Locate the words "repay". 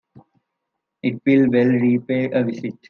1.67-2.31